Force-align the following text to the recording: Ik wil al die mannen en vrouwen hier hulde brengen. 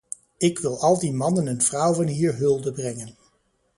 Ik 0.37 0.59
wil 0.59 0.81
al 0.81 0.99
die 0.99 1.13
mannen 1.13 1.47
en 1.47 1.61
vrouwen 1.61 2.07
hier 2.07 2.35
hulde 2.35 2.71
brengen. 2.71 3.17